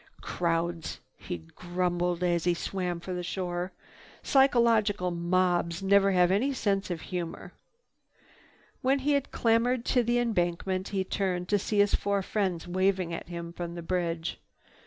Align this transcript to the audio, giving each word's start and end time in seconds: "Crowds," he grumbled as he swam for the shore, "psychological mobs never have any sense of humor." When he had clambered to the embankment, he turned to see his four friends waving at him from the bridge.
"Crowds," 0.21 0.99
he 1.15 1.37
grumbled 1.55 2.23
as 2.23 2.45
he 2.45 2.55
swam 2.55 2.99
for 2.99 3.13
the 3.13 3.21
shore, 3.21 3.71
"psychological 4.23 5.11
mobs 5.11 5.83
never 5.83 6.09
have 6.11 6.31
any 6.31 6.51
sense 6.53 6.89
of 6.89 7.01
humor." 7.13 7.53
When 8.81 8.97
he 8.97 9.11
had 9.11 9.29
clambered 9.29 9.85
to 9.85 10.01
the 10.01 10.17
embankment, 10.17 10.87
he 10.87 11.03
turned 11.03 11.47
to 11.49 11.59
see 11.59 11.77
his 11.77 11.93
four 11.93 12.23
friends 12.23 12.67
waving 12.67 13.13
at 13.13 13.27
him 13.29 13.53
from 13.53 13.75
the 13.75 13.83
bridge. 13.83 14.39